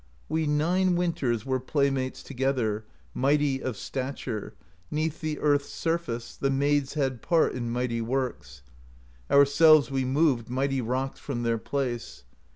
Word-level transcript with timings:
'We 0.29 0.47
nine 0.47 0.95
winters 0.95 1.45
Were 1.45 1.59
playmates 1.59 2.23
together, 2.23 2.85
Mighty 3.13 3.61
of 3.61 3.77
stature, 3.77 4.55
'Neath 4.89 5.21
the 5.21 5.37
earth's 5.37 5.69
surface. 5.69 6.35
The 6.35 6.49
maids 6.49 6.95
had 6.95 7.21
part 7.21 7.53
In 7.53 7.69
mighty 7.69 8.01
works: 8.01 8.63
Ourselves 9.29 9.91
we 9.91 10.03
moved 10.03 10.49
Mighty 10.49 10.81
rocks 10.81 11.19
from 11.19 11.43
their 11.43 11.59
place. 11.59 12.23